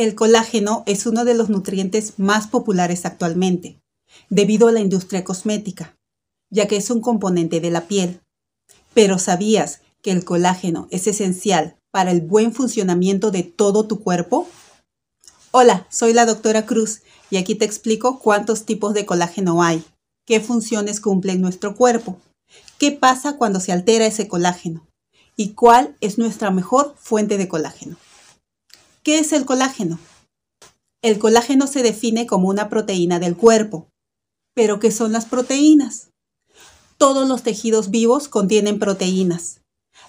[0.00, 3.82] El colágeno es uno de los nutrientes más populares actualmente,
[4.30, 5.94] debido a la industria cosmética,
[6.48, 8.22] ya que es un componente de la piel.
[8.94, 14.48] Pero ¿sabías que el colágeno es esencial para el buen funcionamiento de todo tu cuerpo?
[15.50, 19.84] Hola, soy la doctora Cruz y aquí te explico cuántos tipos de colágeno hay,
[20.24, 22.18] qué funciones cumple en nuestro cuerpo,
[22.78, 24.88] qué pasa cuando se altera ese colágeno
[25.36, 27.98] y cuál es nuestra mejor fuente de colágeno.
[29.02, 29.98] ¿Qué es el colágeno?
[31.00, 33.88] El colágeno se define como una proteína del cuerpo.
[34.54, 36.10] ¿Pero qué son las proteínas?
[36.98, 39.62] Todos los tejidos vivos contienen proteínas.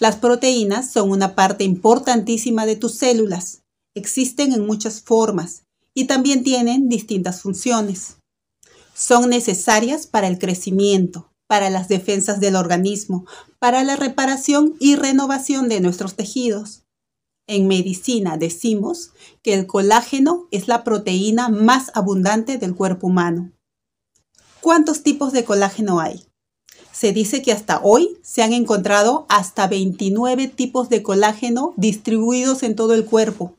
[0.00, 3.60] Las proteínas son una parte importantísima de tus células.
[3.94, 8.16] Existen en muchas formas y también tienen distintas funciones.
[8.94, 13.26] Son necesarias para el crecimiento, para las defensas del organismo,
[13.58, 16.84] para la reparación y renovación de nuestros tejidos.
[17.48, 19.12] En medicina decimos
[19.42, 23.52] que el colágeno es la proteína más abundante del cuerpo humano.
[24.60, 26.26] ¿Cuántos tipos de colágeno hay?
[26.92, 32.76] Se dice que hasta hoy se han encontrado hasta 29 tipos de colágeno distribuidos en
[32.76, 33.56] todo el cuerpo.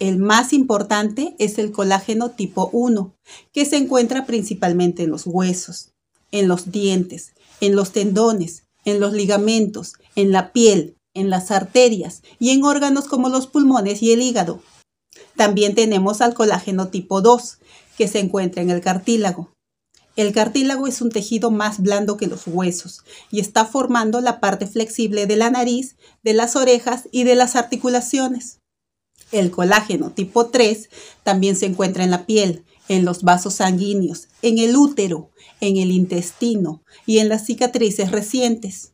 [0.00, 3.14] El más importante es el colágeno tipo 1,
[3.52, 5.92] que se encuentra principalmente en los huesos,
[6.30, 12.22] en los dientes, en los tendones, en los ligamentos, en la piel, en las arterias
[12.38, 14.60] y en órganos como los pulmones y el hígado.
[15.36, 17.58] También tenemos al colágeno tipo 2,
[17.96, 19.52] que se encuentra en el cartílago.
[20.16, 24.66] El cartílago es un tejido más blando que los huesos y está formando la parte
[24.66, 28.60] flexible de la nariz, de las orejas y de las articulaciones.
[29.32, 30.88] El colágeno tipo 3
[31.24, 35.90] también se encuentra en la piel, en los vasos sanguíneos, en el útero, en el
[35.90, 38.93] intestino y en las cicatrices recientes.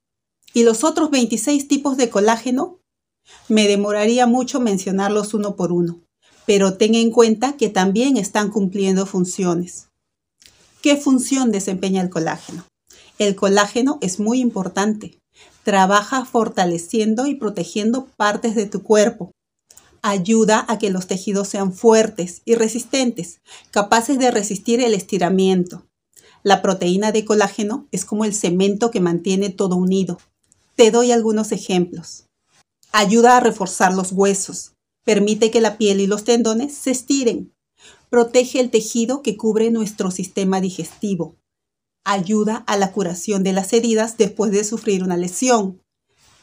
[0.53, 2.81] ¿Y los otros 26 tipos de colágeno?
[3.49, 6.01] Me demoraría mucho mencionarlos uno por uno,
[6.45, 9.89] pero ten en cuenta que también están cumpliendo funciones.
[10.83, 12.65] ¿Qué función desempeña el colágeno?
[13.19, 15.19] El colágeno es muy importante.
[15.63, 19.31] Trabaja fortaleciendo y protegiendo partes de tu cuerpo.
[20.03, 23.41] Ayuda a que los tejidos sean fuertes y resistentes,
[23.71, 25.87] capaces de resistir el estiramiento.
[26.43, 30.19] La proteína de colágeno es como el cemento que mantiene todo unido,
[30.81, 32.25] te doy algunos ejemplos.
[32.91, 34.73] Ayuda a reforzar los huesos.
[35.05, 37.53] Permite que la piel y los tendones se estiren.
[38.09, 41.37] Protege el tejido que cubre nuestro sistema digestivo.
[42.03, 45.83] Ayuda a la curación de las heridas después de sufrir una lesión.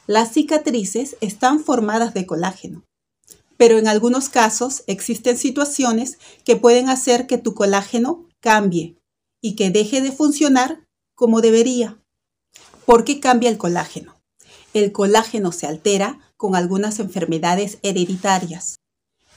[0.05, 2.83] Las cicatrices están formadas de colágeno.
[3.57, 8.99] Pero en algunos casos existen situaciones que pueden hacer que tu colágeno cambie
[9.41, 11.99] y que deje de funcionar como debería.
[12.85, 14.16] ¿Por qué cambia el colágeno?
[14.77, 18.77] El colágeno se altera con algunas enfermedades hereditarias.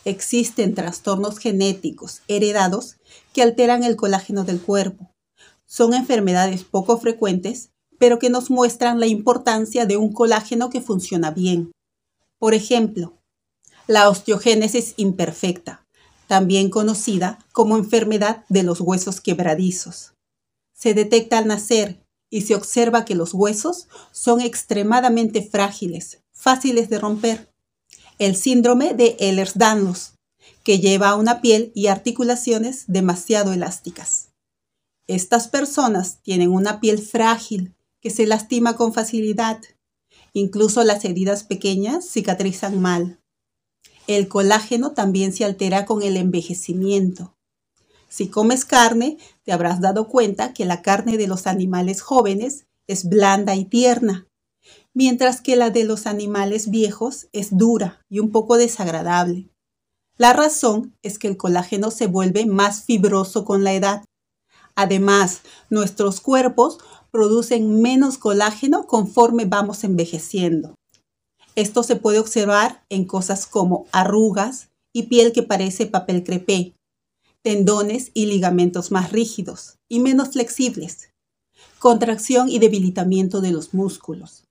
[0.04, 2.96] Existen trastornos genéticos heredados
[3.32, 5.12] que alteran el colágeno del cuerpo.
[5.66, 11.30] Son enfermedades poco frecuentes, pero que nos muestran la importancia de un colágeno que funciona
[11.30, 11.70] bien.
[12.38, 13.18] Por ejemplo,
[13.86, 15.86] la osteogénesis imperfecta,
[16.26, 20.14] también conocida como enfermedad de los huesos quebradizos.
[20.72, 21.99] Se detecta al nacer
[22.30, 27.52] y se observa que los huesos son extremadamente frágiles, fáciles de romper.
[28.18, 30.14] El síndrome de Ehlers-Danlos,
[30.62, 34.28] que lleva a una piel y articulaciones demasiado elásticas.
[35.06, 39.60] Estas personas tienen una piel frágil que se lastima con facilidad.
[40.32, 43.20] Incluso las heridas pequeñas cicatrizan mal.
[44.06, 47.34] El colágeno también se altera con el envejecimiento.
[48.10, 53.08] Si comes carne, te habrás dado cuenta que la carne de los animales jóvenes es
[53.08, 54.26] blanda y tierna,
[54.92, 59.48] mientras que la de los animales viejos es dura y un poco desagradable.
[60.18, 64.04] La razón es que el colágeno se vuelve más fibroso con la edad.
[64.74, 66.78] Además, nuestros cuerpos
[67.12, 70.74] producen menos colágeno conforme vamos envejeciendo.
[71.54, 76.74] Esto se puede observar en cosas como arrugas y piel que parece papel crepé,
[77.42, 81.10] tendones y ligamentos más rígidos y menos flexibles,
[81.78, 84.44] contracción y debilitamiento de los músculos,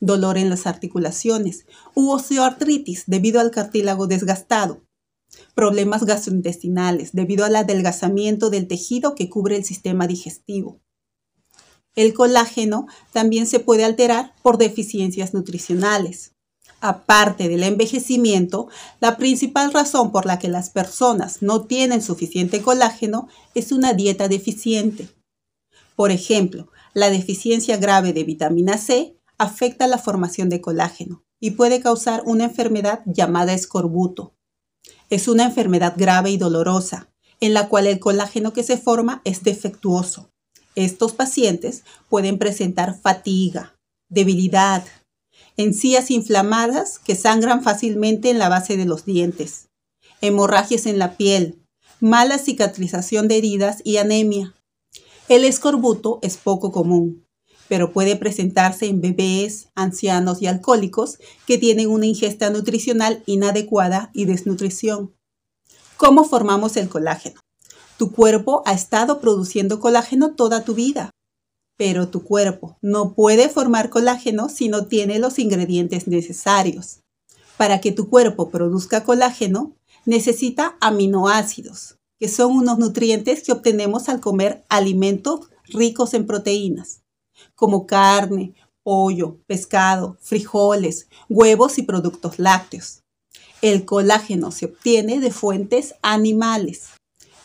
[0.00, 4.82] dolor en las articulaciones u osteoartritis debido al cartílago desgastado,
[5.54, 10.80] problemas gastrointestinales debido al adelgazamiento del tejido que cubre el sistema digestivo.
[11.94, 16.32] El colágeno también se puede alterar por deficiencias nutricionales,
[16.82, 18.68] aparte del envejecimiento,
[19.00, 24.28] la principal razón por la que las personas no tienen suficiente colágeno es una dieta
[24.28, 25.08] deficiente.
[25.94, 31.80] Por ejemplo, la deficiencia grave de vitamina C afecta la formación de colágeno y puede
[31.80, 34.34] causar una enfermedad llamada escorbuto.
[35.08, 39.44] Es una enfermedad grave y dolorosa, en la cual el colágeno que se forma es
[39.44, 40.30] defectuoso.
[40.74, 43.76] Estos pacientes pueden presentar fatiga,
[44.08, 44.84] debilidad,
[45.56, 49.68] encías inflamadas que sangran fácilmente en la base de los dientes,
[50.20, 51.62] hemorragias en la piel,
[52.00, 54.54] mala cicatrización de heridas y anemia.
[55.28, 57.26] El escorbuto es poco común,
[57.68, 64.24] pero puede presentarse en bebés, ancianos y alcohólicos que tienen una ingesta nutricional inadecuada y
[64.24, 65.14] desnutrición.
[65.96, 67.40] ¿Cómo formamos el colágeno?
[67.96, 71.12] Tu cuerpo ha estado produciendo colágeno toda tu vida,
[71.84, 77.00] pero tu cuerpo no puede formar colágeno si no tiene los ingredientes necesarios.
[77.56, 79.74] Para que tu cuerpo produzca colágeno,
[80.06, 87.02] necesita aminoácidos, que son unos nutrientes que obtenemos al comer alimentos ricos en proteínas,
[87.56, 93.00] como carne, pollo, pescado, frijoles, huevos y productos lácteos.
[93.60, 96.90] El colágeno se obtiene de fuentes animales,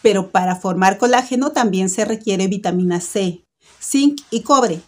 [0.03, 3.43] pero para formar colágeno también se requiere vitamina C,
[3.81, 4.81] zinc y cobre.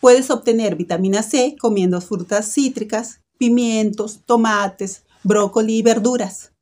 [0.00, 6.52] Puedes obtener vitamina C comiendo frutas cítricas, pimientos, tomates, brócoli y verduras.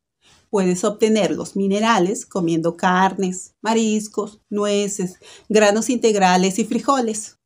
[0.51, 5.19] Puedes obtener los minerales comiendo carnes, mariscos, nueces,
[5.49, 7.39] granos integrales y frijoles.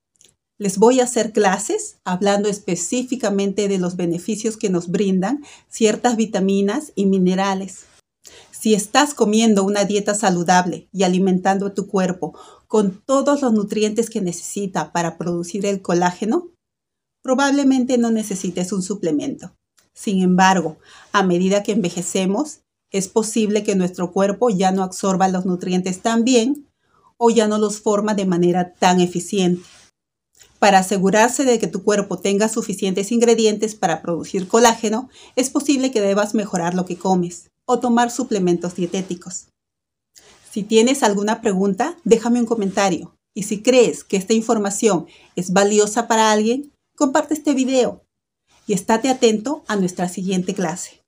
[0.59, 6.93] Les voy a hacer clases hablando específicamente de los beneficios que nos brindan ciertas vitaminas
[6.97, 7.85] y minerales.
[8.51, 12.35] Si estás comiendo una dieta saludable y alimentando a tu cuerpo
[12.69, 16.49] con todos los nutrientes que necesita para producir el colágeno,
[17.23, 19.53] probablemente no necesites un suplemento.
[19.95, 20.77] Sin embargo,
[21.13, 22.61] a medida que envejecemos,
[22.93, 26.69] es posible que nuestro cuerpo ya no absorba los nutrientes tan bien
[27.17, 29.63] o ya no los forma de manera tan eficiente.
[30.59, 36.01] Para asegurarse de que tu cuerpo tenga suficientes ingredientes para producir colágeno, es posible que
[36.01, 39.47] debas mejorar lo que comes o tomar suplementos dietéticos.
[40.51, 43.15] Si tienes alguna pregunta, déjame un comentario.
[43.35, 45.07] Y si crees que esta información
[45.37, 48.03] es valiosa para alguien, comparte este video
[48.67, 51.03] y estate atento a nuestra siguiente clase.